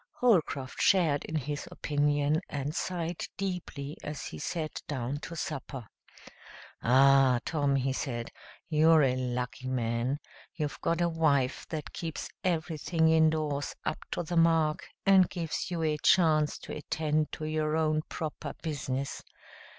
Holcroft 0.17 0.81
shared 0.81 1.25
in 1.25 1.35
his 1.35 1.67
opinion 1.69 2.41
and 2.49 2.73
sighed 2.73 3.23
deeply 3.37 3.95
as 4.03 4.25
he 4.25 4.39
sat 4.39 4.81
down 4.87 5.19
to 5.19 5.35
supper. 5.35 5.85
"Ah, 6.81 7.39
Tom!" 7.45 7.75
he 7.75 7.93
said, 7.93 8.31
"you're 8.67 9.03
a 9.03 9.15
lucky 9.15 9.67
man. 9.67 10.17
You've 10.55 10.81
got 10.81 11.01
a 11.01 11.07
wife 11.07 11.67
that 11.69 11.93
keeps 11.93 12.29
everything 12.43 13.09
indoors 13.09 13.75
up 13.85 13.99
to 14.13 14.23
the 14.23 14.37
mark, 14.37 14.87
and 15.05 15.29
gives 15.29 15.69
you 15.69 15.83
a 15.83 15.99
chance 15.99 16.57
to 16.63 16.75
attend 16.75 17.31
to 17.33 17.45
your 17.45 17.77
own 17.77 18.01
proper 18.09 18.55
business. 18.63 19.21